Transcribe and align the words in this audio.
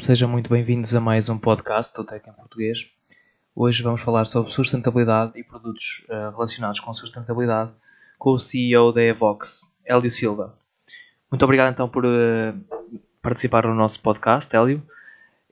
Sejam 0.00 0.30
muito 0.30 0.48
bem-vindos 0.48 0.94
a 0.94 1.00
mais 1.00 1.28
um 1.28 1.36
podcast 1.36 1.94
do 1.94 2.02
Tech 2.02 2.26
em 2.26 2.32
Português. 2.32 2.90
Hoje 3.54 3.82
vamos 3.82 4.00
falar 4.00 4.24
sobre 4.24 4.50
sustentabilidade 4.50 5.32
e 5.38 5.44
produtos 5.44 6.06
uh, 6.08 6.30
relacionados 6.30 6.80
com 6.80 6.92
sustentabilidade 6.94 7.70
com 8.18 8.30
o 8.30 8.38
CEO 8.38 8.92
da 8.92 9.02
Evox, 9.02 9.60
Hélio 9.84 10.10
Silva. 10.10 10.58
Muito 11.30 11.44
obrigado 11.44 11.70
então 11.70 11.86
por 11.86 12.06
uh, 12.06 12.10
participar 13.20 13.66
no 13.66 13.74
nosso 13.74 14.00
podcast, 14.00 14.56
Hélio. 14.56 14.82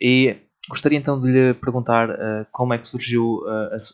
E 0.01 0.39
gostaria 0.67 0.99
então 0.99 1.21
de 1.21 1.31
lhe 1.31 1.53
perguntar 1.53 2.09
uh, 2.09 2.47
como 2.51 2.73
é 2.73 2.79
que 2.79 2.89
surgiu 2.89 3.45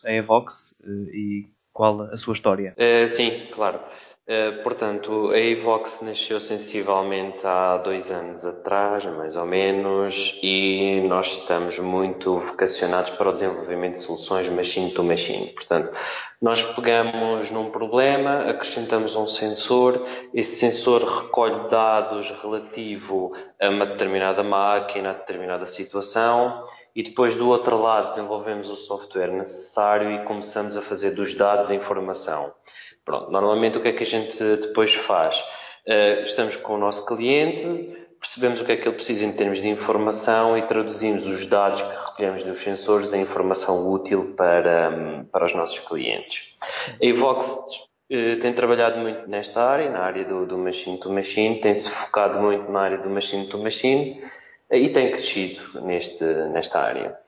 a 0.05 0.13
Evox 0.13 0.81
e 1.11 1.49
qual 1.73 2.03
a 2.03 2.15
sua 2.15 2.33
história. 2.33 2.73
sim, 3.09 3.49
claro. 3.53 3.81
Uh, 4.27 4.63
portanto, 4.63 5.29
a 5.29 5.37
Evox 5.37 6.01
nasceu 6.01 6.41
sensivelmente 6.41 7.45
há 7.45 7.77
dois 7.77 8.09
anos 8.09 8.43
atrás, 8.43 9.05
mais 9.05 9.35
ou 9.35 9.45
menos, 9.45 10.35
e 10.41 10.99
nós 11.07 11.27
estamos 11.27 11.77
muito 11.77 12.39
vocacionados 12.39 13.11
para 13.11 13.29
o 13.29 13.33
desenvolvimento 13.33 13.97
de 13.97 14.01
soluções 14.01 14.49
machine 14.49 14.91
to 14.95 15.03
machine. 15.03 15.53
Portanto, 15.53 15.91
nós 16.41 16.63
pegamos 16.73 17.51
num 17.51 17.69
problema, 17.69 18.49
acrescentamos 18.49 19.15
um 19.15 19.27
sensor, 19.27 20.03
esse 20.33 20.55
sensor 20.55 21.03
recolhe 21.03 21.69
dados 21.69 22.27
relativo 22.41 23.31
a 23.61 23.69
uma 23.69 23.85
determinada 23.85 24.41
máquina, 24.41 25.11
a 25.11 25.13
determinada 25.13 25.67
situação, 25.67 26.65
e 26.95 27.03
depois 27.03 27.35
do 27.35 27.47
outro 27.47 27.79
lado 27.79 28.09
desenvolvemos 28.09 28.71
o 28.71 28.75
software 28.75 29.31
necessário 29.31 30.09
e 30.13 30.25
começamos 30.25 30.75
a 30.75 30.81
fazer 30.81 31.11
dos 31.11 31.35
dados 31.35 31.69
informação. 31.69 32.51
Pronto, 33.05 33.31
normalmente 33.31 33.77
o 33.77 33.81
que 33.81 33.89
é 33.89 33.93
que 33.93 34.03
a 34.03 34.07
gente 34.07 34.37
depois 34.37 34.93
faz? 34.95 35.39
Uh, 35.87 36.23
estamos 36.23 36.55
com 36.57 36.73
o 36.73 36.77
nosso 36.79 37.05
cliente, 37.05 37.95
percebemos 38.19 38.59
o 38.59 38.65
que 38.65 38.71
é 38.71 38.75
que 38.77 38.87
ele 38.87 38.95
precisa 38.95 39.23
em 39.23 39.31
termos 39.33 39.61
de 39.61 39.67
informação 39.67 40.57
e 40.57 40.63
traduzimos 40.63 41.27
os 41.27 41.45
dados 41.45 41.83
que 41.83 41.87
recolhemos 41.87 42.43
dos 42.43 42.63
sensores 42.63 43.13
em 43.13 43.21
informação 43.21 43.91
útil 43.91 44.33
para, 44.35 45.23
para 45.31 45.45
os 45.45 45.53
nossos 45.53 45.77
clientes. 45.79 46.43
A 46.99 47.05
Evox 47.05 47.45
uh, 47.47 48.39
tem 48.41 48.53
trabalhado 48.53 48.97
muito 48.97 49.29
nesta 49.29 49.61
área, 49.63 49.91
na 49.91 49.99
área 49.99 50.25
do, 50.25 50.47
do 50.47 50.57
machine 50.57 50.99
to 50.99 51.11
machine, 51.11 51.61
tem-se 51.61 51.87
focado 51.87 52.39
muito 52.39 52.71
na 52.71 52.81
área 52.81 52.97
do 52.97 53.09
machine 53.11 53.47
to 53.49 53.59
machine 53.59 54.19
uh, 54.71 54.75
e 54.75 54.91
tem 54.91 55.11
crescido 55.11 55.79
neste, 55.81 56.23
nesta 56.23 56.79
área. 56.79 57.24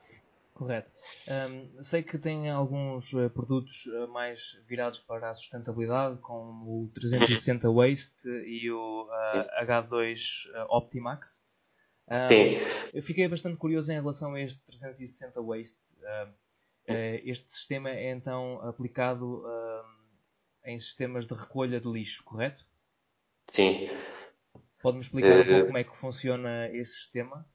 Correto. 0.57 0.91
Um, 1.27 1.83
sei 1.83 2.01
que 2.01 2.17
tem 2.17 2.49
alguns 2.49 3.13
uh, 3.13 3.29
produtos 3.29 3.85
uh, 3.85 4.07
mais 4.07 4.59
virados 4.65 4.97
para 4.97 5.29
a 5.29 5.33
sustentabilidade, 5.35 6.19
como 6.19 6.85
o 6.85 6.89
360 6.95 7.69
Waste 7.71 8.27
e 8.27 8.71
o 8.71 9.03
uh, 9.03 9.63
H2 9.63 10.47
Optimax. 10.67 11.45
Um, 12.07 12.27
Sim. 12.27 12.57
Eu 12.91 13.03
fiquei 13.03 13.27
bastante 13.27 13.55
curioso 13.57 13.91
em 13.91 13.95
relação 14.01 14.33
a 14.33 14.41
este 14.41 14.59
360 14.65 15.39
Waste. 15.43 15.83
este 17.23 17.51
sistema 17.51 17.91
é 17.91 18.09
então 18.09 18.59
aplicado 18.61 19.43
em 20.65 20.79
sistemas 20.79 21.27
de 21.27 21.35
recolha 21.35 21.79
de 21.79 21.87
lixo, 21.87 22.23
correto? 22.23 22.65
Sim. 23.47 23.89
Pode-me 24.81 25.03
explicar 25.03 25.39
um 25.41 25.45
pouco 25.45 25.65
como 25.67 25.77
é 25.77 25.83
que 25.83 25.95
funciona 25.95 26.67
esse 26.69 26.93
sistema? 26.93 27.45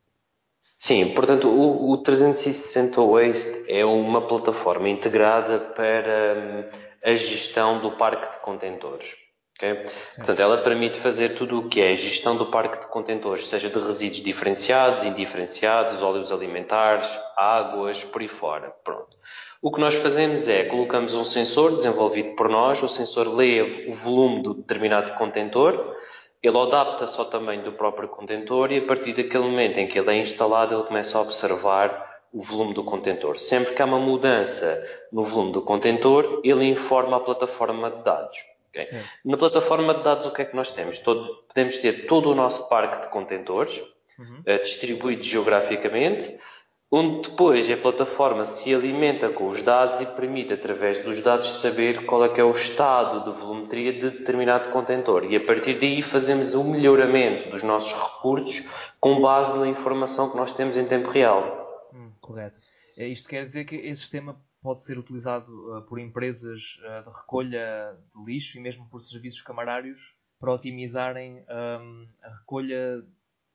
Sim, 0.83 1.14
portanto, 1.14 1.47
o, 1.47 1.92
o 1.92 1.98
360 1.98 3.00
Waste 3.00 3.64
é 3.69 3.84
uma 3.84 4.27
plataforma 4.27 4.88
integrada 4.88 5.61
para 5.77 6.34
hum, 6.36 6.78
a 7.05 7.14
gestão 7.14 7.80
do 7.80 7.92
parque 7.92 8.33
de 8.33 8.41
contentores. 8.41 9.08
Okay? 9.56 9.77
Portanto, 10.16 10.42
ela 10.42 10.58
permite 10.64 10.98
fazer 10.98 11.36
tudo 11.36 11.60
o 11.60 11.69
que 11.69 11.80
é 11.80 11.92
a 11.92 11.97
gestão 11.97 12.36
do 12.36 12.47
parque 12.47 12.80
de 12.80 12.91
contentores, 12.91 13.47
seja 13.47 13.70
de 13.70 13.78
resíduos 13.78 14.25
diferenciados, 14.25 15.05
indiferenciados, 15.06 16.03
óleos 16.03 16.33
alimentares, 16.33 17.08
águas, 17.36 18.03
por 18.03 18.20
aí 18.20 18.27
fora. 18.27 18.75
Pronto. 18.83 19.16
O 19.62 19.70
que 19.70 19.80
nós 19.80 19.94
fazemos 19.94 20.48
é, 20.48 20.64
colocamos 20.64 21.14
um 21.14 21.25
sensor 21.25 21.77
desenvolvido 21.77 22.34
por 22.34 22.48
nós, 22.48 22.83
o 22.83 22.88
sensor 22.88 23.28
lê 23.28 23.87
o 23.88 23.94
volume 23.94 24.42
do 24.42 24.53
determinado 24.54 25.12
contentor, 25.12 25.94
ele 26.42 26.58
adapta-se 26.58 27.19
ao 27.19 27.26
tamanho 27.26 27.62
do 27.62 27.72
próprio 27.72 28.08
contentor 28.08 28.72
e 28.72 28.78
a 28.78 28.86
partir 28.86 29.12
daquele 29.12 29.44
momento 29.44 29.78
em 29.78 29.86
que 29.86 29.98
ele 29.98 30.10
é 30.10 30.16
instalado, 30.19 30.75
ele 30.75 30.82
começa 30.84 31.16
a 31.16 31.20
observar 31.20 32.10
o 32.32 32.42
volume 32.42 32.75
do 32.75 32.82
contentor. 32.82 33.38
Sempre 33.38 33.75
que 33.75 33.82
há 33.82 33.84
uma 33.84 33.98
mudança 33.98 34.82
no 35.12 35.25
volume 35.25 35.53
do 35.53 35.62
contentor, 35.62 36.41
ele 36.42 36.64
informa 36.64 37.19
a 37.19 37.20
plataforma 37.20 37.91
de 37.91 38.03
dados. 38.03 38.38
Okay? 38.70 39.03
Na 39.25 39.36
plataforma 39.36 39.94
de 39.94 40.03
dados, 40.03 40.26
o 40.26 40.32
que 40.32 40.42
é 40.42 40.44
que 40.47 40.56
nós 40.56 40.72
temos? 40.72 40.98
Todo, 40.98 41.44
podemos 41.47 41.76
ter 41.78 42.06
todo 42.06 42.30
o 42.30 42.34
nosso 42.34 42.69
parque 42.69 43.03
de 43.03 43.12
contentores, 43.12 43.80
uhum. 44.19 44.41
uh, 44.41 44.62
distribuído 44.64 45.22
geograficamente, 45.22 46.38
onde 46.94 47.30
depois 47.30 47.70
a 47.70 47.76
plataforma 47.78 48.44
se 48.44 48.75
alimenta 48.75 49.30
com 49.30 49.48
os 49.48 49.62
dados 49.62 50.03
e 50.03 50.06
permite, 50.06 50.53
através 50.53 51.03
dos 51.03 51.22
dados, 51.22 51.60
saber 51.62 52.04
qual 52.04 52.22
é 52.26 52.28
que 52.28 52.38
é 52.38 52.44
o 52.44 52.53
estado 52.53 53.32
de 53.32 53.41
volumetria 53.41 53.94
de 53.94 54.19
determinado 54.19 54.70
contentor. 54.70 55.25
E 55.25 55.34
a 55.34 55.47
partir 55.47 55.80
daí 55.80 56.03
fazemos 56.03 56.54
o 56.54 56.62
melhoramento 56.62 57.50
dos 57.50 57.62
nossos 57.62 57.91
recursos 57.91 58.54
com 59.00 59.22
base 59.22 59.58
na 59.58 59.69
informação 59.69 60.30
que 60.30 60.36
nós 60.36 60.53
temos 60.53 60.76
em 60.76 60.86
tempo 60.86 61.08
real. 61.08 61.88
Hum, 61.94 62.12
correto. 62.20 62.58
É, 62.98 63.09
isto 63.09 63.26
quer 63.26 63.47
dizer 63.47 63.64
que 63.64 63.76
esse 63.76 64.03
sistema 64.03 64.38
pode 64.60 64.82
ser 64.82 64.98
utilizado 64.98 65.50
uh, 65.74 65.82
por 65.82 65.98
empresas 65.98 66.78
uh, 66.84 67.09
de 67.09 67.16
recolha 67.16 67.97
de 68.14 68.22
lixo 68.22 68.59
e 68.59 68.60
mesmo 68.60 68.86
por 68.91 68.98
serviços 68.98 69.41
camarários 69.41 70.14
para 70.38 70.53
otimizarem 70.53 71.42
um, 71.48 72.06
a 72.22 72.28
recolha 72.28 73.03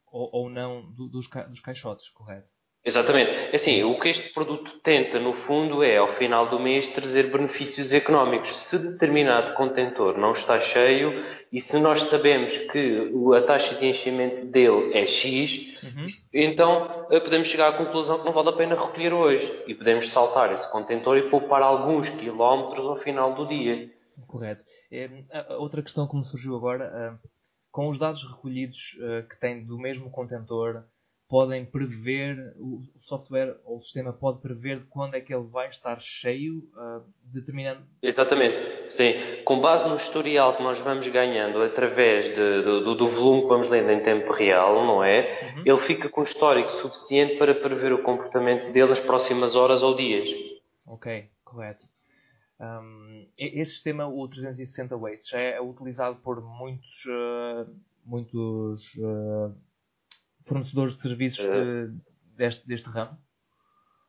ou, 0.10 0.50
não 0.50 0.90
dos 0.92 1.28
caixotes, 1.62 2.10
correto? 2.10 2.57
Exatamente. 2.88 3.32
É 3.52 3.56
assim, 3.58 3.84
o 3.84 4.00
que 4.00 4.08
este 4.08 4.30
produto 4.34 4.80
tenta, 4.80 5.20
no 5.20 5.34
fundo, 5.34 5.84
é, 5.84 5.98
ao 5.98 6.16
final 6.16 6.50
do 6.50 6.58
mês, 6.58 6.88
trazer 6.88 7.30
benefícios 7.30 7.92
económicos. 7.92 8.58
Se 8.62 8.80
determinado 8.80 9.56
contentor 9.56 10.18
não 10.18 10.32
está 10.32 10.58
cheio 10.62 11.22
e 11.52 11.60
se 11.60 11.78
nós 11.80 12.04
sabemos 12.04 12.58
que 12.58 13.12
a 13.36 13.42
taxa 13.42 13.76
de 13.76 13.88
enchimento 13.88 14.46
dele 14.46 14.94
é 14.94 15.06
X, 15.06 15.84
uhum. 15.84 16.06
então 16.34 17.06
eh, 17.12 17.20
podemos 17.20 17.50
chegar 17.50 17.68
à 17.68 17.78
conclusão 17.78 18.20
que 18.20 18.26
não 18.26 18.32
vale 18.32 18.50
a 18.50 18.54
pena 18.54 18.76
recolher 18.76 19.12
hoje 19.12 19.64
e 19.68 19.76
podemos 19.76 20.10
saltar 20.10 20.54
esse 20.54 20.72
contentor 20.72 21.18
e 21.18 21.30
poupar 21.30 21.62
alguns 21.62 22.08
quilómetros 22.08 22.86
ao 22.86 22.96
final 22.96 23.36
do 23.36 23.46
dia. 23.46 23.92
Correto. 24.28 24.64
É, 24.90 25.10
outra 25.58 25.84
questão 25.84 26.08
que 26.08 26.16
me 26.16 26.24
surgiu 26.24 26.56
agora, 26.56 26.86
eh, 26.86 27.28
com 27.70 27.90
os 27.90 27.98
dados 27.98 28.24
recolhidos 28.24 28.98
eh, 29.02 29.26
que 29.30 29.38
tem 29.38 29.66
do 29.66 29.78
mesmo 29.78 30.10
contentor, 30.10 30.86
podem 31.28 31.66
prever, 31.66 32.54
o 32.58 32.82
software 33.00 33.58
ou 33.66 33.78
o 33.78 33.80
sistema 33.80 34.14
pode 34.14 34.40
prever 34.40 34.80
de 34.80 34.86
quando 34.86 35.16
é 35.16 35.22
que 35.22 35.34
ele 35.34 35.44
vai 35.44 35.68
estar 35.68 36.00
cheio, 36.00 36.60
uh, 36.76 37.04
determinando. 37.22 37.82
Exatamente, 38.02 38.96
sim. 38.96 39.44
Com 39.44 39.60
base 39.60 39.88
no 39.90 39.98
historial 39.98 40.56
que 40.56 40.64
nós 40.64 40.80
vamos 40.80 41.08
ganhando 41.10 41.62
através 41.62 42.26
de, 42.28 42.62
do, 42.64 42.96
do, 42.96 43.08
volume 43.10 43.42
que 43.42 43.48
vamos 43.48 43.68
lendo 43.68 43.92
em 43.92 44.02
tempo 44.02 44.32
real, 44.32 44.86
não 44.86 45.04
é? 45.04 45.54
Uhum. 45.56 45.64
Ele 45.66 45.80
fica 45.80 46.08
com 46.08 46.24
histórico 46.24 46.72
suficiente 46.72 47.38
para 47.38 47.54
prever 47.54 47.92
o 47.92 48.04
comportamento 48.04 48.72
dele 48.72 48.90
nas 48.90 49.00
próximas 49.00 49.56
horas 49.56 49.84
ou 49.84 49.96
dias. 49.96 50.30
Ok, 50.86 51.30
correto. 51.44 51.86
Um, 52.60 53.28
esse 53.38 53.72
sistema, 53.72 54.08
o 54.08 54.28
360 54.28 54.98
Waste, 54.98 55.32
já 55.32 55.40
é 55.40 55.62
utilizado 55.62 56.16
por 56.24 56.42
muitos, 56.42 57.06
uh, 57.06 57.70
muitos 58.06 58.96
uh, 58.96 59.54
fornecedores 60.48 60.96
de 60.96 61.02
serviços 61.02 61.46
uh, 61.46 61.94
deste, 62.36 62.68
deste 62.68 62.90
ramo? 62.90 63.18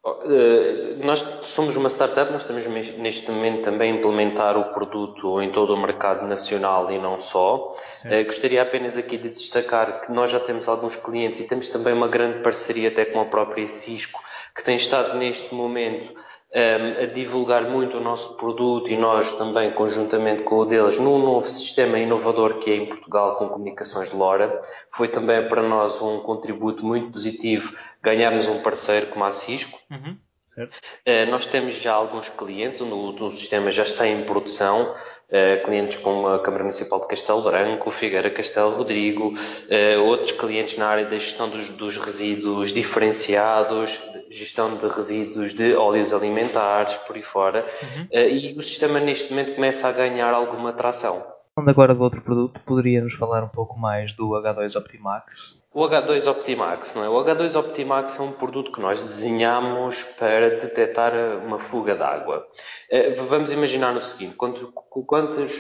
Uh, 0.04 1.04
nós 1.04 1.20
somos 1.42 1.76
uma 1.76 1.90
startup, 1.90 2.30
nós 2.32 2.42
estamos 2.42 2.64
neste 2.98 3.30
momento 3.30 3.64
também 3.64 3.92
a 3.92 3.96
implementar 3.96 4.56
o 4.56 4.72
produto 4.72 5.42
em 5.42 5.52
todo 5.52 5.74
o 5.74 5.76
mercado 5.76 6.26
nacional 6.26 6.90
e 6.90 6.98
não 6.98 7.20
só. 7.20 7.76
Uh, 8.04 8.24
gostaria 8.24 8.62
apenas 8.62 8.96
aqui 8.96 9.18
de 9.18 9.30
destacar 9.30 10.02
que 10.02 10.12
nós 10.12 10.30
já 10.30 10.40
temos 10.40 10.68
alguns 10.68 10.96
clientes 10.96 11.40
e 11.40 11.44
temos 11.44 11.68
também 11.68 11.92
uma 11.92 12.08
grande 12.08 12.42
parceria 12.42 12.88
até 12.88 13.04
com 13.04 13.20
a 13.20 13.26
própria 13.26 13.68
Cisco, 13.68 14.22
que 14.54 14.64
tem 14.64 14.76
estado 14.76 15.18
neste 15.18 15.52
momento 15.52 16.14
a 16.54 17.06
divulgar 17.06 17.68
muito 17.68 17.98
o 17.98 18.00
nosso 18.00 18.34
produto 18.36 18.88
e 18.88 18.96
nós 18.96 19.30
também, 19.32 19.70
conjuntamente 19.72 20.44
com 20.44 20.56
o 20.56 20.64
deles, 20.64 20.98
num 20.98 21.18
novo 21.18 21.48
sistema 21.48 21.98
inovador 21.98 22.58
que 22.58 22.70
é 22.70 22.76
em 22.76 22.86
Portugal 22.86 23.36
com 23.36 23.48
comunicações 23.48 24.10
de 24.10 24.16
LoRa. 24.16 24.62
Foi 24.92 25.08
também 25.08 25.46
para 25.48 25.62
nós 25.62 26.00
um 26.00 26.20
contributo 26.20 26.84
muito 26.84 27.12
positivo 27.12 27.76
ganharmos 28.02 28.48
um 28.48 28.62
parceiro 28.62 29.08
como 29.08 29.24
a 29.24 29.32
Cisco. 29.32 29.78
Uhum. 29.90 30.16
Uh, 30.58 31.30
nós 31.30 31.46
temos 31.46 31.76
já 31.76 31.92
alguns 31.92 32.28
clientes, 32.30 32.80
o, 32.80 32.86
o 32.86 33.32
sistema 33.32 33.70
já 33.70 33.84
está 33.84 34.06
em 34.06 34.24
produção. 34.24 34.94
Uh, 35.30 35.62
clientes 35.62 35.98
como 35.98 36.26
a 36.26 36.42
Câmara 36.42 36.64
Municipal 36.64 37.00
de 37.00 37.08
Castelo 37.08 37.42
Branco, 37.42 37.90
Figueira 37.90 38.30
Castelo 38.30 38.76
Rodrigo, 38.76 39.34
uh, 39.34 40.02
outros 40.04 40.32
clientes 40.32 40.78
na 40.78 40.88
área 40.88 41.04
da 41.04 41.18
gestão 41.18 41.50
dos, 41.50 41.68
dos, 41.76 41.98
resíduos 41.98 42.72
diferenciados, 42.72 44.00
gestão 44.30 44.78
de 44.78 44.88
resíduos 44.88 45.52
de 45.52 45.74
óleos 45.74 46.14
alimentares, 46.14 46.94
por 47.06 47.14
aí 47.14 47.22
fora, 47.22 47.66
uhum. 47.82 48.04
uh, 48.04 48.28
e 48.28 48.56
o 48.58 48.62
sistema 48.62 48.98
neste 48.98 49.30
momento 49.30 49.54
começa 49.54 49.86
a 49.86 49.92
ganhar 49.92 50.32
alguma 50.32 50.72
tração. 50.72 51.37
Falando 51.58 51.70
agora 51.70 51.92
do 51.92 52.04
outro 52.04 52.22
produto, 52.22 52.60
poderia 52.60 53.02
nos 53.02 53.14
falar 53.14 53.42
um 53.42 53.48
pouco 53.48 53.76
mais 53.76 54.12
do 54.12 54.28
H2 54.28 54.78
Optimax? 54.78 55.60
O 55.74 55.80
H2 55.80 56.24
Optimax, 56.30 56.94
não 56.94 57.02
é? 57.02 57.08
O 57.08 57.14
H2 57.14 57.52
Optimax 57.56 58.16
é 58.16 58.22
um 58.22 58.30
produto 58.30 58.70
que 58.70 58.80
nós 58.80 59.02
desenhamos 59.02 60.00
para 60.20 60.50
detectar 60.50 61.12
uma 61.44 61.58
fuga 61.58 61.96
de 61.96 62.02
água. 62.02 62.46
Eh, 62.88 63.20
vamos 63.24 63.50
imaginar 63.50 63.92
no 63.92 64.04
seguinte: 64.04 64.36
quantas, 64.36 65.50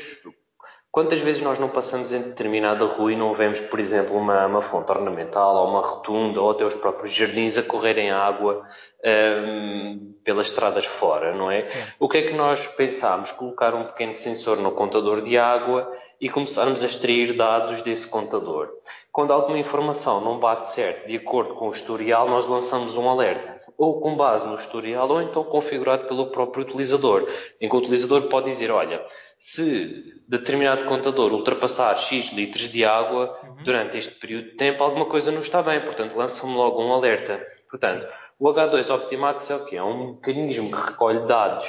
quantas 0.90 1.20
vezes 1.20 1.42
nós 1.42 1.58
não 1.58 1.68
passamos 1.68 2.12
em 2.12 2.22
determinada 2.22 2.84
rua 2.84 3.12
e 3.12 3.16
não 3.16 3.34
vemos, 3.34 3.60
por 3.60 3.78
exemplo, 3.78 4.16
uma, 4.16 4.46
uma 4.46 4.62
fonte 4.62 4.90
ornamental 4.90 5.56
ou 5.56 5.68
uma 5.68 5.80
rotunda 5.80 6.40
ou 6.40 6.50
até 6.50 6.64
os 6.64 6.74
próprios 6.74 7.12
jardins 7.12 7.56
a 7.56 7.62
correrem 7.62 8.10
água 8.10 8.66
um, 9.04 10.14
pelas 10.24 10.48
estradas 10.48 10.84
fora, 10.84 11.34
não 11.34 11.50
é? 11.50 11.64
Sim. 11.64 11.78
O 12.00 12.08
que 12.08 12.18
é 12.18 12.22
que 12.22 12.34
nós 12.34 12.66
pensámos? 12.68 13.30
Colocar 13.32 13.74
um 13.74 13.84
pequeno 13.84 14.14
sensor 14.14 14.56
no 14.58 14.72
contador 14.72 15.22
de 15.22 15.38
água 15.38 15.90
e 16.20 16.28
começarmos 16.28 16.82
a 16.82 16.86
extrair 16.86 17.36
dados 17.36 17.82
desse 17.82 18.06
contador. 18.06 18.68
Quando 19.12 19.32
alguma 19.32 19.58
informação 19.58 20.20
não 20.20 20.38
bate 20.38 20.70
certo 20.70 21.06
de 21.06 21.16
acordo 21.16 21.54
com 21.54 21.68
o 21.68 21.72
historial, 21.72 22.28
nós 22.28 22.46
lançamos 22.46 22.96
um 22.96 23.08
alerta. 23.08 23.58
Ou 23.76 24.00
com 24.00 24.16
base 24.16 24.44
no 24.44 24.56
historial, 24.56 25.08
ou 25.08 25.22
então 25.22 25.44
configurado 25.44 26.08
pelo 26.08 26.26
próprio 26.26 26.64
utilizador, 26.64 27.28
em 27.60 27.68
que 27.68 27.76
o 27.76 27.78
utilizador 27.78 28.22
pode 28.22 28.50
dizer: 28.50 28.72
olha, 28.72 29.00
se 29.38 30.20
determinado 30.28 30.84
contador 30.86 31.32
ultrapassar 31.32 31.96
X 31.98 32.32
litros 32.32 32.68
de 32.70 32.84
água 32.84 33.38
uhum. 33.42 33.62
durante 33.64 33.96
este 33.96 34.14
período 34.14 34.50
de 34.50 34.56
tempo, 34.56 34.82
alguma 34.82 35.06
coisa 35.06 35.30
não 35.30 35.40
está 35.40 35.62
bem, 35.62 35.80
portanto, 35.80 36.16
lança-me 36.16 36.54
logo 36.54 36.82
um 36.82 36.92
alerta. 36.92 37.40
Portanto, 37.70 38.06
o 38.38 38.48
H2 38.48 38.90
Optimax 38.90 39.50
é 39.50 39.56
o 39.56 39.64
quê? 39.64 39.76
É 39.76 39.82
um 39.82 40.14
mecanismo 40.14 40.70
que 40.70 40.90
recolhe 40.90 41.26
dados 41.26 41.66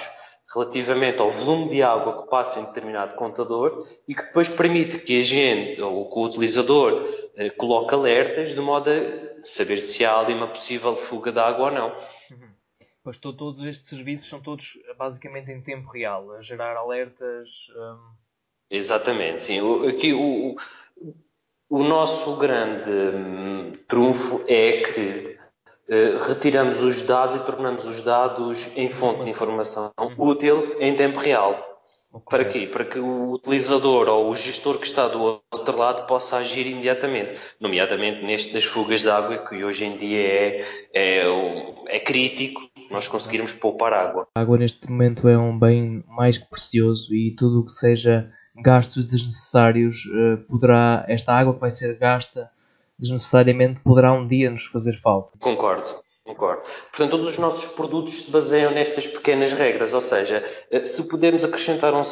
relativamente 0.54 1.20
ao 1.22 1.32
volume 1.32 1.70
de 1.70 1.84
água 1.84 2.24
que 2.24 2.30
passa 2.30 2.60
em 2.60 2.66
determinado 2.66 3.16
contador 3.16 3.86
e 4.08 4.16
que 4.16 4.24
depois 4.24 4.50
permite 4.50 4.98
que 5.00 5.20
a 5.20 5.24
gente 5.24 5.80
ou 5.82 6.10
que 6.10 6.20
o 6.20 6.24
utilizador 6.24 7.08
eh, 7.36 7.52
coloque 7.52 7.94
alertas 7.94 8.54
de 8.54 8.60
modo 8.60 8.90
a 8.90 9.44
saber 9.44 9.82
se 9.82 10.04
há 10.04 10.18
ali 10.20 10.34
uma 10.34 10.48
possível 10.48 10.96
fuga 10.96 11.32
de 11.32 11.40
água 11.40 11.66
ou 11.66 11.72
não. 11.72 11.96
Pois 13.04 13.18
todos 13.18 13.64
estes 13.64 13.88
serviços 13.88 14.28
são 14.28 14.42
todos 14.42 14.78
basicamente 14.98 15.52
em 15.52 15.62
tempo 15.62 15.90
real, 15.90 16.32
a 16.34 16.42
gerar 16.42 16.76
alertas. 16.76 17.72
Um... 17.76 18.12
Exatamente, 18.72 19.44
sim. 19.44 19.62
O, 19.62 19.88
aqui 19.88 20.14
o, 20.14 20.56
o 21.70 21.84
nosso 21.84 22.36
grande 22.38 22.90
hum, 22.90 23.74
trunfo 23.88 24.44
é 24.48 24.82
que 24.82 25.40
uh, 25.90 26.24
retiramos 26.28 26.84
os 26.84 27.02
dados 27.02 27.38
e 27.38 27.46
tornamos 27.46 27.86
os 27.86 28.02
dados 28.02 28.68
em 28.76 28.90
fonte 28.90 29.24
de 29.24 29.32
informação 29.32 29.92
uhum. 30.00 30.30
útil 30.30 30.82
em 30.82 30.96
tempo 30.96 31.20
real. 31.20 31.70
Para 32.28 32.46
quê? 32.46 32.66
Para 32.66 32.86
que 32.86 32.98
o 32.98 33.34
utilizador 33.34 34.08
ou 34.10 34.32
o 34.32 34.36
gestor 34.36 34.80
que 34.80 34.88
está 34.88 35.08
do 35.08 35.44
outro 35.52 35.78
lado 35.78 36.08
possa 36.08 36.38
agir 36.38 36.66
imediatamente, 36.66 37.40
nomeadamente 37.60 38.26
neste 38.26 38.52
das 38.52 38.66
fugas 38.66 39.02
de 39.02 39.10
água, 39.12 39.38
que 39.48 39.64
hoje 39.64 39.86
em 39.86 39.96
dia 39.96 40.20
é, 40.20 40.66
é, 40.92 41.24
é 41.86 42.00
crítico 42.00 42.68
nós 42.92 43.08
conseguirmos 43.08 43.52
poupar 43.52 43.94
água. 43.94 44.28
A 44.36 44.42
água 44.42 44.58
neste 44.58 44.90
momento 44.90 45.28
é 45.28 45.38
um 45.38 45.58
bem 45.58 46.04
mais 46.08 46.38
que 46.38 46.50
precioso 46.50 47.14
e 47.14 47.36
tudo 47.36 47.62
o 47.62 47.66
que 47.66 47.72
seja 47.72 48.32
gastos 48.56 49.06
desnecessários 49.06 50.04
eh, 50.14 50.38
poderá, 50.50 51.06
esta 51.08 51.34
água 51.34 51.54
que 51.54 51.62
vai 51.62 51.72
ser 51.72 51.98
gasta 51.98 52.50
desnecessariamente 52.98 53.80
poderá 53.80 54.12
um 54.12 54.28
dia 54.28 54.50
nos 54.50 54.66
fazer 54.66 54.94
falta. 54.94 55.38
Concordo. 55.40 56.00
Concordo. 56.26 56.62
Portanto, 56.92 57.10
todos 57.10 57.28
os 57.30 57.38
nossos 57.40 57.66
produtos 57.74 58.20
se 58.20 58.30
baseiam 58.30 58.72
nestas 58.72 59.08
pequenas 59.08 59.52
regras, 59.52 59.94
ou 59.94 60.02
seja, 60.02 60.46
eh, 60.70 60.86
se 60.86 61.08
pudermos 61.08 61.44
acrescentar 61.44 61.92
um, 61.94 62.04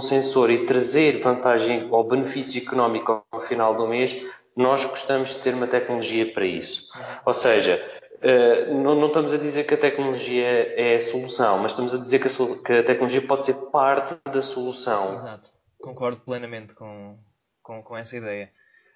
sensor 0.00 0.48
e 0.50 0.64
trazer 0.64 1.20
vantagem 1.20 1.88
ou 1.90 2.06
benefício 2.06 2.62
económico 2.62 3.24
ao 3.32 3.40
final 3.40 3.74
do 3.74 3.88
mês, 3.88 4.16
nós 4.56 4.84
gostamos 4.84 5.30
de 5.30 5.38
ter 5.38 5.54
uma 5.54 5.66
tecnologia 5.66 6.32
para 6.32 6.46
isso. 6.46 6.82
Ou 7.26 7.34
seja, 7.34 7.82
eh, 8.26 8.72
não, 8.72 9.06
estamos 9.06 9.34
a 9.34 9.36
dizer 9.36 9.64
que 9.64 9.74
a 9.74 9.78
tecnologia 9.78 10.46
é 10.80 10.96
a 10.96 11.00
solução, 11.02 11.58
mas 11.58 11.72
estamos 11.72 11.94
a 11.94 11.98
dizer 11.98 12.18
que 12.18 12.28
a, 12.28 12.62
que 12.62 12.72
a 12.72 12.82
tecnologia 12.82 13.20
pode 13.20 13.44
ser 13.44 13.54
parte 13.70 14.16
da 14.24 14.40
solução. 14.40 15.12
Exato. 15.12 15.50
Concordo 15.78 16.18
plenamente 16.22 16.74
com, 16.74 17.18
com, 17.62 17.82
com 17.82 17.94
essa 17.94 18.16
ideia. 18.16 18.50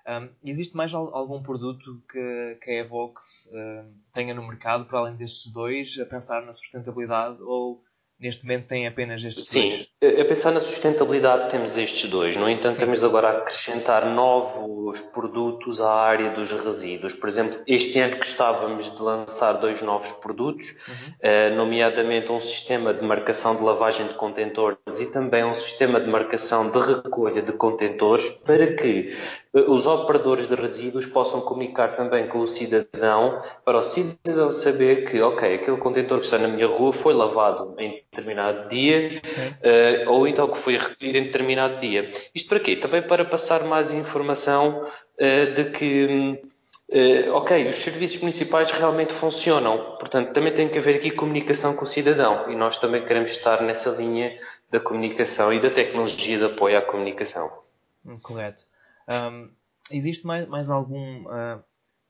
Um, 0.09 0.31
existe 0.43 0.75
mais 0.75 0.95
algum 0.95 1.43
produto 1.43 2.03
que, 2.11 2.59
que 2.63 2.71
a 2.71 2.75
Evox 2.77 3.47
uh, 3.53 3.93
tenha 4.15 4.33
no 4.33 4.43
mercado, 4.49 4.87
para 4.87 5.01
além 5.01 5.17
destes 5.17 5.53
dois, 5.53 5.99
a 6.01 6.07
pensar 6.07 6.41
na 6.47 6.55
sustentabilidade 6.55 7.37
ou 7.43 7.85
Neste 8.21 8.45
momento 8.45 8.67
tem 8.67 8.85
apenas 8.85 9.23
estes 9.23 9.47
Sim, 9.47 9.61
dois? 9.61 9.75
Sim, 9.75 10.21
a 10.21 10.25
pensar 10.25 10.51
na 10.51 10.61
sustentabilidade 10.61 11.53
temos 11.53 11.77
estes 11.77 12.11
dois. 12.11 12.37
No 12.37 12.51
entanto, 12.51 12.75
Sim. 12.75 12.81
temos 12.81 13.05
agora 13.05 13.29
a 13.29 13.39
acrescentar 13.39 14.07
novos 14.07 15.01
produtos 15.13 15.81
à 15.81 15.93
área 15.93 16.31
dos 16.31 16.51
resíduos. 16.51 17.13
Por 17.13 17.29
exemplo, 17.29 17.61
este 17.65 17.97
ano 18.01 18.19
que 18.19 18.27
estávamos 18.27 18.93
de 18.93 19.01
lançar 19.01 19.53
dois 19.53 19.81
novos 19.83 20.11
produtos, 20.13 20.67
uhum. 20.67 21.15
eh, 21.21 21.51
nomeadamente 21.51 22.33
um 22.33 22.41
sistema 22.41 22.93
de 22.93 23.05
marcação 23.05 23.55
de 23.55 23.63
lavagem 23.63 24.09
de 24.09 24.15
contentores 24.15 24.79
e 24.99 25.07
também 25.13 25.45
um 25.45 25.55
sistema 25.55 26.01
de 26.01 26.09
marcação 26.09 26.71
de 26.71 26.79
recolha 26.79 27.41
de 27.41 27.53
contentores 27.53 28.29
para 28.45 28.75
que 28.75 29.17
os 29.67 29.87
operadores 29.87 30.49
de 30.49 30.55
resíduos 30.55 31.07
possam 31.07 31.41
comunicar 31.41 31.97
também 31.97 32.29
com 32.29 32.41
o 32.41 32.47
cidadão 32.47 33.43
para 33.65 33.79
o 33.79 33.83
cidadão 33.83 34.51
saber 34.51 35.11
que, 35.11 35.21
ok, 35.21 35.55
aquele 35.55 35.77
contentor 35.79 36.19
que 36.19 36.25
está 36.25 36.39
na 36.39 36.49
minha 36.49 36.67
rua 36.67 36.93
foi 36.93 37.15
lavado 37.15 37.75
em 37.79 38.03
determinado 38.11 38.69
dia, 38.69 39.21
uh, 40.07 40.11
ou 40.11 40.27
então 40.27 40.49
que 40.49 40.59
foi 40.59 40.77
recolhido 40.77 41.19
em 41.19 41.25
determinado 41.25 41.81
dia. 41.81 42.11
Isto 42.35 42.49
para 42.49 42.61
quê? 42.61 42.77
Também 42.77 43.03
para 43.03 43.25
passar 43.25 43.65
mais 43.65 43.91
informação 43.91 44.85
uh, 44.85 45.55
de 45.55 45.65
que, 45.71 46.41
uh, 46.91 47.33
ok, 47.35 47.69
os 47.69 47.77
serviços 47.77 48.21
municipais 48.21 48.71
realmente 48.71 49.15
funcionam. 49.15 49.97
Portanto, 49.99 50.33
também 50.33 50.53
tem 50.53 50.69
que 50.69 50.79
haver 50.79 50.97
aqui 50.97 51.11
comunicação 51.11 51.75
com 51.75 51.85
o 51.85 51.89
cidadão 51.89 52.51
e 52.51 52.55
nós 52.55 52.77
também 52.79 53.05
queremos 53.05 53.31
estar 53.31 53.63
nessa 53.63 53.91
linha 53.91 54.39
da 54.71 54.79
comunicação 54.79 55.53
e 55.53 55.61
da 55.61 55.71
tecnologia 55.71 56.39
de 56.39 56.45
apoio 56.45 56.77
à 56.77 56.83
comunicação. 56.83 57.51
Hum, 58.05 58.19
correto. 58.21 58.68
Um, 59.09 59.51
existe 59.91 60.27
mais, 60.27 60.47
mais 60.47 60.71
algum 60.71 61.25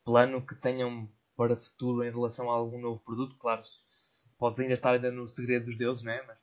plano 0.05 0.45
que 0.45 0.55
tenham 0.55 1.09
para 1.37 1.57
futuro 1.57 2.03
em 2.03 2.11
relação 2.11 2.51
a 2.51 2.55
algum 2.55 2.81
novo 2.81 3.03
produto? 3.05 3.37
Claro, 3.37 3.63
pode 4.39 4.61
ainda 4.61 4.75
estar 4.75 4.93
ainda 4.93 5.11
no 5.13 5.27
segredo 5.27 5.67
dos 5.67 5.79
deuses, 5.79 6.03
não 6.03 6.13
é? 6.13 6.27
Mas 6.27 6.37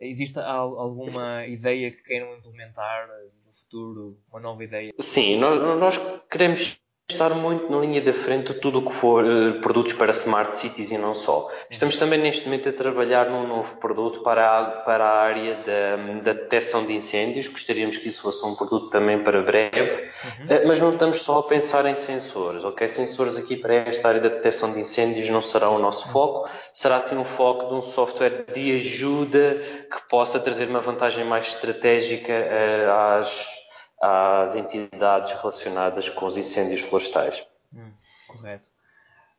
existe 0.00 0.38
alguma 0.38 1.46
ideia 1.46 1.90
que 1.90 2.02
queiram 2.02 2.34
implementar 2.36 3.08
no 3.44 3.52
futuro, 3.52 4.18
uma 4.30 4.40
nova 4.40 4.64
ideia? 4.64 4.92
Sim, 5.00 5.38
nós, 5.38 5.60
nós 5.78 5.96
queremos 6.30 6.80
estar 7.10 7.30
muito 7.30 7.72
na 7.72 7.78
linha 7.78 8.02
da 8.02 8.12
frente 8.12 8.52
de 8.52 8.60
tudo 8.60 8.80
o 8.80 8.86
que 8.86 8.94
for 8.94 9.24
uh, 9.24 9.60
produtos 9.62 9.94
para 9.94 10.10
smart 10.10 10.58
cities 10.58 10.90
e 10.90 10.98
não 10.98 11.14
só. 11.14 11.50
Estamos 11.70 11.96
também 11.96 12.20
neste 12.20 12.44
momento 12.44 12.68
a 12.68 12.72
trabalhar 12.72 13.30
num 13.30 13.46
novo 13.46 13.76
produto 13.78 14.20
para 14.20 14.58
a, 14.58 14.64
para 14.82 15.04
a 15.06 15.22
área 15.22 15.54
da, 15.56 15.96
da 16.22 16.32
detecção 16.34 16.84
de 16.84 16.92
incêndios. 16.92 17.48
Gostaríamos 17.48 17.96
que 17.96 18.08
isso 18.08 18.20
fosse 18.20 18.44
um 18.44 18.54
produto 18.54 18.90
também 18.90 19.24
para 19.24 19.40
breve, 19.40 20.10
uhum. 20.22 20.44
uh, 20.44 20.68
mas 20.68 20.80
não 20.80 20.92
estamos 20.92 21.22
só 21.22 21.38
a 21.38 21.42
pensar 21.44 21.86
em 21.86 21.96
sensores, 21.96 22.62
ok? 22.62 22.86
Sensores 22.90 23.38
aqui 23.38 23.56
para 23.56 23.72
esta 23.72 24.06
área 24.06 24.20
da 24.20 24.28
detecção 24.28 24.74
de 24.74 24.80
incêndios 24.80 25.30
não 25.30 25.40
será 25.40 25.70
o 25.70 25.78
nosso 25.78 26.06
foco, 26.12 26.46
será 26.74 27.00
sim 27.00 27.16
um 27.16 27.24
foco 27.24 27.68
de 27.68 27.74
um 27.74 27.82
software 27.82 28.44
de 28.52 28.76
ajuda 28.76 29.62
que 29.90 30.08
possa 30.10 30.38
trazer 30.38 30.68
uma 30.68 30.80
vantagem 30.80 31.24
mais 31.24 31.46
estratégica 31.46 32.34
uh, 32.34 33.18
às 33.18 33.57
às 34.00 34.54
entidades 34.54 35.32
relacionadas 35.32 36.08
com 36.08 36.26
os 36.26 36.36
incêndios 36.36 36.82
florestais. 36.82 37.44
Hum, 37.72 37.92
correto. 38.28 38.70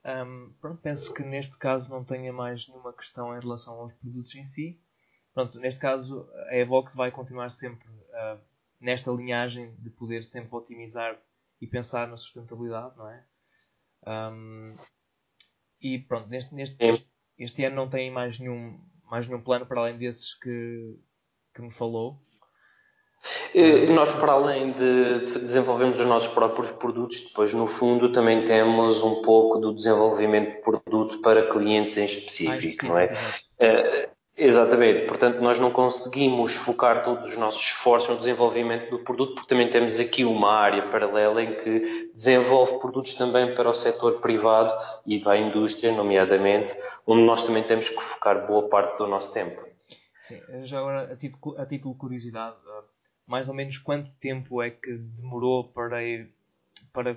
Um, 0.05 0.53
pronto, 0.61 0.81
penso 0.81 1.13
que 1.13 1.23
neste 1.23 1.57
caso 1.57 1.89
não 1.89 2.03
tenha 2.03 2.31
mais 2.31 2.67
nenhuma 2.67 2.93
questão 2.93 3.35
em 3.35 3.39
relação 3.39 3.73
aos 3.75 3.93
produtos 3.93 4.33
em 4.35 4.43
si. 4.43 4.81
Pronto, 5.33 5.59
neste 5.59 5.79
caso 5.79 6.29
a 6.49 6.55
Evox 6.55 6.95
vai 6.95 7.11
continuar 7.11 7.49
sempre 7.51 7.87
uh, 7.87 8.39
nesta 8.79 9.11
linhagem 9.11 9.75
de 9.75 9.89
poder 9.89 10.23
sempre 10.23 10.55
otimizar 10.55 11.19
e 11.61 11.67
pensar 11.67 12.07
na 12.07 12.17
sustentabilidade, 12.17 12.97
não 12.97 13.09
é? 13.09 13.25
Um, 14.07 14.75
e 15.81 15.99
pronto, 15.99 16.29
neste, 16.29 16.53
neste, 16.55 16.75
este, 16.79 17.09
este 17.37 17.63
ano 17.65 17.75
não 17.75 17.89
tem 17.89 18.09
mais 18.09 18.39
nenhum, 18.39 18.79
mais 19.05 19.27
nenhum 19.27 19.41
plano 19.41 19.65
para 19.65 19.81
além 19.81 19.97
desses 19.97 20.33
que, 20.33 20.97
que 21.53 21.61
me 21.61 21.71
falou. 21.71 22.21
Nós, 23.89 24.13
para 24.13 24.31
além 24.31 24.71
de 24.71 25.39
desenvolvermos 25.39 25.99
os 25.99 26.05
nossos 26.05 26.29
próprios 26.29 26.69
produtos, 26.71 27.21
depois, 27.21 27.53
no 27.53 27.67
fundo, 27.67 28.11
também 28.11 28.43
temos 28.43 29.01
um 29.01 29.21
pouco 29.21 29.59
do 29.59 29.73
desenvolvimento 29.73 30.55
de 30.55 30.61
produto 30.61 31.19
para 31.21 31.49
clientes 31.49 31.97
em 31.97 32.05
específico, 32.05 32.85
não 32.87 32.97
é? 32.97 33.07
Uh, 33.59 34.09
exatamente. 34.37 35.07
Portanto, 35.07 35.41
nós 35.41 35.59
não 35.59 35.71
conseguimos 35.71 36.53
focar 36.53 37.03
todos 37.03 37.29
os 37.29 37.37
nossos 37.37 37.61
esforços 37.61 38.09
no 38.09 38.17
desenvolvimento 38.17 38.89
do 38.89 38.99
produto, 38.99 39.35
porque 39.35 39.49
também 39.49 39.69
temos 39.69 39.99
aqui 39.99 40.23
uma 40.23 40.51
área 40.51 40.83
paralela 40.89 41.43
em 41.43 41.55
que 41.55 42.11
desenvolve 42.13 42.79
produtos 42.79 43.15
também 43.15 43.53
para 43.53 43.69
o 43.69 43.73
setor 43.73 44.21
privado 44.21 44.73
e 45.05 45.19
para 45.19 45.33
a 45.33 45.37
indústria, 45.37 45.91
nomeadamente, 45.91 46.75
onde 47.05 47.23
nós 47.23 47.41
também 47.41 47.63
temos 47.63 47.89
que 47.89 48.01
focar 48.01 48.47
boa 48.47 48.69
parte 48.69 48.97
do 48.97 49.07
nosso 49.07 49.33
tempo. 49.33 49.67
Sim, 50.23 50.39
já 50.63 50.77
agora, 50.77 51.11
a 51.11 51.15
título, 51.15 51.59
a 51.59 51.65
título 51.65 51.93
de 51.95 51.99
curiosidade, 51.99 52.55
mais 53.29 53.47
ou 53.47 53.53
menos 53.53 53.77
quanto 53.77 54.09
tempo 54.19 54.61
é 54.61 54.71
que 54.71 54.91
demorou 54.91 55.63
para, 55.63 55.99
para 56.91 57.15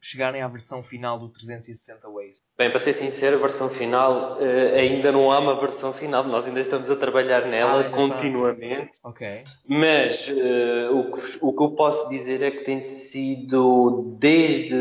chegarem 0.00 0.40
à 0.40 0.48
versão 0.48 0.82
final 0.82 1.18
do 1.18 1.28
360 1.28 2.08
Waze? 2.08 2.42
Bem, 2.56 2.70
para 2.70 2.78
ser 2.78 2.94
sincero, 2.94 3.36
a 3.36 3.40
versão 3.40 3.68
final 3.68 4.38
uh, 4.38 4.74
ainda 4.74 5.12
não 5.12 5.30
há 5.30 5.38
uma 5.38 5.60
versão 5.60 5.92
final, 5.92 6.24
nós 6.24 6.46
ainda 6.46 6.60
estamos 6.60 6.90
a 6.90 6.96
trabalhar 6.96 7.46
nela 7.46 7.82
ah, 7.82 7.90
continuamente. 7.90 8.92
Está... 8.92 9.08
Ok. 9.10 9.44
Mas 9.68 10.28
uh, 10.28 10.98
o, 10.98 11.12
que, 11.12 11.38
o 11.42 11.52
que 11.52 11.62
eu 11.62 11.70
posso 11.72 12.08
dizer 12.08 12.42
é 12.42 12.50
que 12.50 12.64
tem 12.64 12.80
sido, 12.80 14.16
desde 14.18 14.74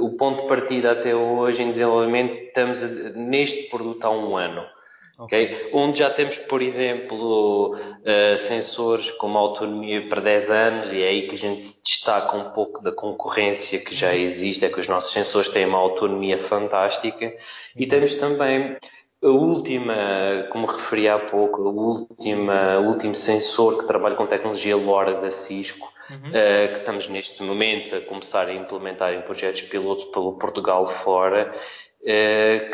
o 0.00 0.16
ponto 0.18 0.42
de 0.42 0.48
partida 0.48 0.90
até 0.90 1.14
hoje 1.14 1.62
em 1.62 1.70
desenvolvimento, 1.70 2.34
estamos 2.34 2.82
a, 2.82 2.88
neste 2.88 3.70
produto 3.70 4.04
há 4.04 4.10
um 4.10 4.36
ano. 4.36 4.66
Okay. 5.18 5.70
Onde 5.72 5.98
já 5.98 6.10
temos, 6.10 6.38
por 6.38 6.62
exemplo, 6.62 7.74
uh, 7.74 8.38
sensores 8.38 9.10
com 9.10 9.26
uma 9.26 9.40
autonomia 9.40 10.08
para 10.08 10.20
10 10.20 10.50
anos, 10.50 10.92
e 10.92 11.02
é 11.02 11.08
aí 11.08 11.28
que 11.28 11.34
a 11.34 11.38
gente 11.38 11.64
se 11.64 11.82
destaca 11.82 12.36
um 12.36 12.50
pouco 12.50 12.80
da 12.80 12.92
concorrência 12.92 13.80
que 13.80 13.96
já 13.96 14.10
uhum. 14.10 14.14
existe, 14.14 14.64
é 14.64 14.68
que 14.68 14.78
os 14.78 14.86
nossos 14.86 15.12
sensores 15.12 15.48
têm 15.48 15.66
uma 15.66 15.78
autonomia 15.78 16.46
fantástica. 16.46 17.24
Exato. 17.24 17.40
E 17.76 17.88
temos 17.88 18.14
também 18.14 18.76
a 19.20 19.28
última, 19.28 20.46
como 20.52 20.68
referi 20.68 21.08
há 21.08 21.18
pouco, 21.18 21.66
a 21.66 21.70
última, 21.70 22.78
o 22.78 22.90
último 22.90 23.16
sensor 23.16 23.80
que 23.80 23.88
trabalha 23.88 24.14
com 24.14 24.24
tecnologia 24.24 24.76
LoRa 24.76 25.14
da 25.14 25.32
Cisco, 25.32 25.92
uhum. 26.08 26.28
uh, 26.28 26.72
que 26.74 26.78
estamos 26.78 27.08
neste 27.08 27.42
momento 27.42 27.92
a 27.96 28.00
começar 28.02 28.46
a 28.46 28.54
implementar 28.54 29.12
em 29.12 29.22
projetos 29.22 29.62
pilotos 29.62 30.04
pelo 30.12 30.38
Portugal 30.38 30.86
fora 31.02 31.52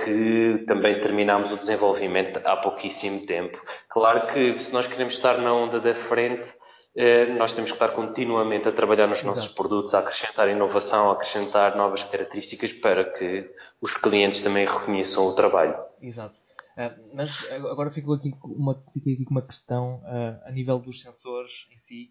que 0.04 0.64
também 0.66 1.00
terminámos 1.00 1.50
o 1.50 1.56
desenvolvimento 1.56 2.40
há 2.44 2.56
pouquíssimo 2.56 3.26
tempo. 3.26 3.60
Claro 3.88 4.32
que 4.32 4.60
se 4.60 4.72
nós 4.72 4.86
queremos 4.86 5.14
estar 5.14 5.38
na 5.38 5.52
onda 5.52 5.80
da 5.80 5.94
frente, 6.06 6.52
eh, 6.96 7.26
nós 7.34 7.52
temos 7.52 7.72
que 7.72 7.76
estar 7.76 7.88
continuamente 7.88 8.68
a 8.68 8.72
trabalhar 8.72 9.08
nos 9.08 9.18
Exato. 9.18 9.34
nossos 9.34 9.52
produtos, 9.52 9.94
a 9.94 9.98
acrescentar 9.98 10.48
inovação, 10.48 11.10
a 11.10 11.14
acrescentar 11.14 11.76
novas 11.76 12.04
características 12.04 12.72
para 12.74 13.04
que 13.12 13.50
os 13.80 13.92
clientes 13.96 14.40
também 14.40 14.64
reconheçam 14.64 15.26
o 15.26 15.34
trabalho. 15.34 15.76
Exato. 16.00 16.38
Uh, 16.76 17.10
mas 17.12 17.44
agora 17.50 17.90
fico 17.90 18.12
aqui, 18.12 18.32
uma, 18.44 18.74
fico 18.92 19.10
aqui 19.10 19.24
com 19.24 19.32
uma 19.32 19.42
questão 19.42 20.02
a 20.44 20.50
nível 20.50 20.78
dos 20.78 21.00
sensores 21.00 21.66
em 21.72 21.76
si, 21.76 22.10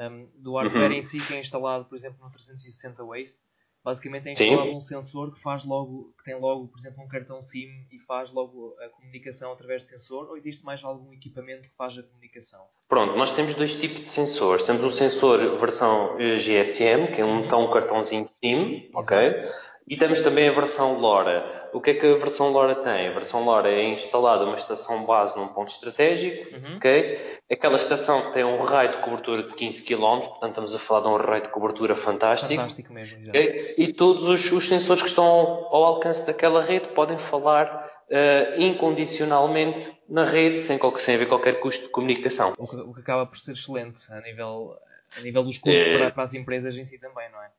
um, 0.00 0.28
do 0.36 0.54
hardware 0.56 0.90
uhum. 0.90 0.96
em 0.96 1.02
si 1.02 1.24
que 1.26 1.34
é 1.34 1.40
instalado, 1.40 1.84
por 1.84 1.94
exemplo, 1.94 2.18
no 2.22 2.30
360 2.30 3.04
Waste. 3.04 3.38
Basicamente 3.84 4.28
é 4.28 4.32
instalado 4.32 4.70
um 4.70 4.80
sensor 4.80 5.34
que 5.34 5.40
faz 5.40 5.64
logo, 5.64 6.14
que 6.16 6.24
tem 6.24 6.38
logo, 6.38 6.68
por 6.68 6.78
exemplo, 6.78 7.02
um 7.02 7.08
cartão 7.08 7.42
SIM 7.42 7.68
e 7.90 7.98
faz 7.98 8.32
logo 8.32 8.76
a 8.78 8.88
comunicação 8.90 9.52
através 9.52 9.82
do 9.84 9.88
sensor, 9.88 10.28
ou 10.28 10.36
existe 10.36 10.64
mais 10.64 10.84
algum 10.84 11.12
equipamento 11.12 11.68
que 11.68 11.74
faz 11.74 11.98
a 11.98 12.02
comunicação? 12.02 12.60
Pronto, 12.88 13.16
nós 13.16 13.32
temos 13.32 13.54
dois 13.54 13.74
tipos 13.74 14.02
de 14.02 14.08
sensores. 14.08 14.64
Temos 14.64 14.84
o 14.84 14.90
sensor 14.90 15.58
versão 15.58 16.16
GSM, 16.16 17.12
que 17.12 17.20
é 17.20 17.24
um, 17.24 17.48
uhum. 17.48 17.64
um 17.64 17.70
cartãozinho 17.70 18.26
SIM, 18.28 18.88
Exato. 18.88 18.98
ok? 18.98 19.52
E 19.88 19.96
temos 19.96 20.20
também 20.20 20.48
a 20.48 20.52
versão 20.52 20.98
LoRa. 21.00 21.61
O 21.72 21.80
que 21.80 21.90
é 21.90 21.94
que 21.94 22.06
a 22.06 22.16
versão 22.16 22.50
LoRa 22.50 22.74
tem? 22.76 23.08
A 23.08 23.12
versão 23.12 23.44
LoRa 23.44 23.68
é 23.68 23.84
instalada 23.94 24.44
uma 24.44 24.56
estação 24.56 25.04
base 25.06 25.36
num 25.36 25.48
ponto 25.48 25.72
estratégico, 25.72 26.54
uhum. 26.54 26.76
ok? 26.76 27.38
Aquela 27.50 27.76
estação 27.76 28.30
tem 28.32 28.44
um 28.44 28.62
raio 28.62 28.92
de 28.92 28.98
cobertura 28.98 29.42
de 29.44 29.54
15 29.54 29.82
km, 29.82 30.20
portanto 30.20 30.50
estamos 30.50 30.74
a 30.74 30.78
falar 30.78 31.00
de 31.00 31.08
um 31.08 31.16
raio 31.16 31.42
de 31.42 31.48
cobertura 31.48 31.96
fantástico. 31.96 32.54
Fantástico 32.54 32.92
mesmo, 32.92 33.28
okay? 33.28 33.74
E 33.78 33.92
todos 33.92 34.28
os, 34.28 34.52
os, 34.52 34.68
sensores 34.68 35.02
que 35.02 35.08
estão 35.08 35.24
ao, 35.24 35.74
ao, 35.74 35.84
alcance 35.84 36.26
daquela 36.26 36.62
rede 36.62 36.88
podem 36.88 37.18
falar 37.18 37.90
uh, 38.08 38.60
incondicionalmente 38.60 39.90
na 40.08 40.24
rede, 40.24 40.60
sem, 40.60 40.78
sem 40.98 41.14
haver 41.14 41.28
qualquer 41.28 41.58
custo 41.60 41.84
de 41.84 41.90
comunicação. 41.90 42.52
O 42.58 42.68
que, 42.68 42.76
o 42.76 42.92
que 42.94 43.00
acaba 43.00 43.26
por 43.26 43.38
ser 43.38 43.52
excelente 43.52 44.00
a 44.10 44.20
nível, 44.20 44.76
a 45.16 45.20
nível 45.20 45.42
dos 45.42 45.56
custos 45.56 45.86
é... 45.86 45.98
para, 45.98 46.10
para 46.10 46.24
as 46.24 46.34
empresas 46.34 46.76
em 46.76 46.84
si 46.84 46.98
também, 46.98 47.30
não 47.30 47.42
é? 47.42 47.50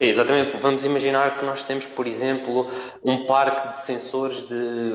Exatamente. 0.00 0.56
Vamos 0.58 0.84
imaginar 0.84 1.38
que 1.38 1.44
nós 1.44 1.62
temos, 1.62 1.86
por 1.86 2.06
exemplo, 2.06 2.70
um 3.02 3.26
parque 3.26 3.68
de 3.68 3.80
sensores 3.82 4.46
de 4.48 4.92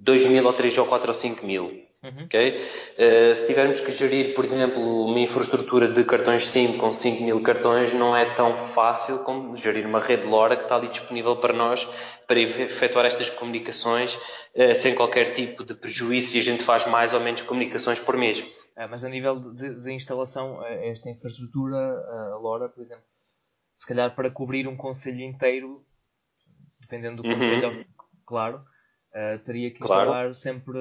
2 0.00 0.26
mil 0.26 0.44
ou 0.44 0.52
3 0.52 0.78
ou 0.78 0.86
4 0.86 1.08
ou 1.08 1.14
5 1.14 1.46
mil. 1.46 1.86
Uhum. 2.02 2.24
Okay? 2.26 2.62
Uh, 2.98 3.34
se 3.34 3.46
tivermos 3.46 3.80
que 3.80 3.90
gerir, 3.90 4.34
por 4.34 4.44
exemplo, 4.44 5.04
uma 5.06 5.18
infraestrutura 5.18 5.88
de 5.88 6.04
cartões 6.04 6.48
SIM 6.48 6.76
com 6.76 6.92
5 6.92 7.22
mil 7.22 7.42
cartões, 7.42 7.92
não 7.92 8.16
é 8.16 8.34
tão 8.34 8.68
fácil 8.68 9.20
como 9.20 9.56
gerir 9.56 9.86
uma 9.86 10.00
rede 10.00 10.24
LoRa 10.24 10.56
que 10.56 10.64
está 10.64 10.76
ali 10.76 10.88
disponível 10.88 11.36
para 11.36 11.52
nós 11.52 11.86
para 12.28 12.38
efetuar 12.40 13.06
estas 13.06 13.30
comunicações 13.30 14.14
uh, 14.54 14.74
sem 14.74 14.94
qualquer 14.94 15.34
tipo 15.34 15.64
de 15.64 15.74
prejuízo 15.74 16.36
e 16.36 16.40
a 16.40 16.42
gente 16.42 16.64
faz 16.64 16.86
mais 16.86 17.12
ou 17.12 17.20
menos 17.20 17.42
comunicações 17.42 17.98
por 17.98 18.16
mês. 18.16 18.44
É, 18.76 18.86
mas 18.86 19.04
a 19.04 19.08
nível 19.08 19.40
de, 19.54 19.74
de 19.82 19.92
instalação, 19.92 20.62
eh, 20.66 20.90
esta 20.90 21.08
infraestrutura, 21.08 21.78
a 21.78 22.36
LoRa, 22.36 22.68
por 22.68 22.82
exemplo, 22.82 23.04
se 23.76 23.86
calhar 23.86 24.14
para 24.14 24.30
cobrir 24.30 24.66
um 24.66 24.76
conselho 24.76 25.20
inteiro, 25.20 25.84
dependendo 26.80 27.22
do 27.22 27.28
uhum. 27.28 27.34
conselho, 27.34 27.86
claro, 28.24 28.64
uh, 29.12 29.38
teria 29.44 29.70
que 29.70 29.82
instalar 29.82 30.06
claro. 30.06 30.34
sempre 30.34 30.78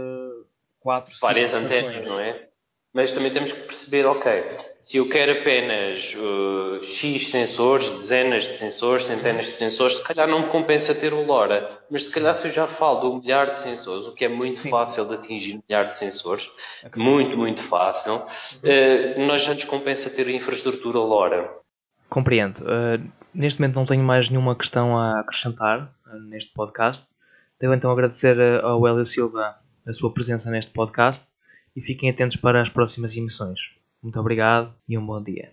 quatro, 0.80 1.14
Várias 1.22 1.54
antenas, 1.54 2.08
não 2.08 2.20
é? 2.20 2.48
Mas 2.94 3.12
também 3.12 3.34
temos 3.34 3.52
que 3.52 3.60
perceber, 3.60 4.06
ok, 4.06 4.32
se 4.74 4.96
eu 4.96 5.10
quero 5.10 5.42
apenas 5.42 6.16
uh, 6.16 6.82
X 6.82 7.30
sensores, 7.30 7.90
dezenas 7.90 8.46
de 8.46 8.58
sensores, 8.58 9.06
centenas 9.06 9.48
de 9.48 9.52
sensores, 9.52 9.98
se 9.98 10.04
calhar 10.04 10.30
não 10.30 10.44
me 10.44 10.48
compensa 10.48 10.96
ter 10.96 11.14
o 11.14 11.26
LoRa. 11.26 11.78
Mas 11.92 12.06
se 12.06 12.12
calhar 12.12 12.34
se 12.36 12.48
eu 12.48 12.52
já 12.52 12.68
falo 12.68 13.02
de 13.02 13.06
um 13.08 13.20
milhar 13.20 13.52
de 13.52 13.60
sensores, 13.60 14.08
o 14.08 14.14
que 14.14 14.24
é 14.24 14.30
muito 14.30 14.62
Sim. 14.62 14.70
fácil 14.70 15.04
de 15.10 15.16
atingir 15.16 15.56
um 15.56 15.62
milhar 15.68 15.90
de 15.90 15.98
sensores, 15.98 16.50
okay. 16.86 17.04
muito, 17.04 17.38
muito 17.38 17.62
fácil, 17.64 18.16
uh, 18.16 19.20
nós 19.28 19.44
já 19.44 19.54
nos 19.54 19.66
compensa 19.66 20.10
ter 20.10 20.28
a 20.28 20.32
infraestrutura 20.32 20.98
LoRa. 20.98 21.65
Compreendo. 22.10 22.60
Uh, 22.60 23.12
neste 23.34 23.60
momento 23.60 23.76
não 23.76 23.86
tenho 23.86 24.04
mais 24.04 24.30
nenhuma 24.30 24.56
questão 24.56 24.98
a 24.98 25.20
acrescentar 25.20 25.94
uh, 26.06 26.20
neste 26.30 26.54
podcast. 26.54 27.08
Devo 27.60 27.74
então 27.74 27.92
agradecer 27.92 28.38
uh, 28.38 28.66
ao 28.66 28.88
Hélio 28.88 29.06
Silva 29.06 29.56
a 29.86 29.94
sua 29.94 30.14
presença 30.14 30.50
neste 30.50 30.72
podcast 30.72 31.28
e 31.76 31.82
fiquem 31.82 32.10
atentos 32.10 32.38
para 32.38 32.62
as 32.62 32.70
próximas 32.70 33.16
emissões. 33.16 33.76
Muito 34.02 34.20
obrigado 34.20 34.74
e 34.88 34.98
um 34.98 35.06
bom 35.06 35.22
dia. 35.22 35.44